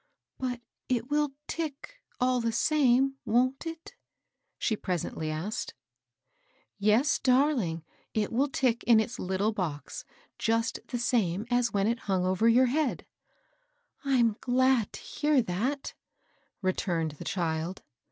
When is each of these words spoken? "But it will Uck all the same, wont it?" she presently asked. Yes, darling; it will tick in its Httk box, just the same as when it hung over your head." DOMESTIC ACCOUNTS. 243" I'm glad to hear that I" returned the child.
"But 0.39 0.61
it 0.89 1.11
will 1.11 1.33
Uck 1.59 1.95
all 2.19 2.41
the 2.41 2.51
same, 2.51 3.17
wont 3.23 3.67
it?" 3.67 3.93
she 4.57 4.75
presently 4.75 5.29
asked. 5.29 5.75
Yes, 6.79 7.19
darling; 7.19 7.83
it 8.15 8.31
will 8.33 8.47
tick 8.47 8.83
in 8.85 8.99
its 8.99 9.19
Httk 9.19 9.53
box, 9.53 10.03
just 10.39 10.79
the 10.87 10.97
same 10.97 11.45
as 11.51 11.71
when 11.71 11.85
it 11.85 11.99
hung 12.09 12.25
over 12.25 12.49
your 12.49 12.65
head." 12.65 13.05
DOMESTIC 14.03 14.07
ACCOUNTS. 14.39 14.39
243" 14.47 14.53
I'm 14.55 14.55
glad 14.81 14.93
to 14.93 15.01
hear 15.01 15.41
that 15.43 15.93
I" 15.93 15.93
returned 16.67 17.11
the 17.19 17.23
child. 17.23 17.83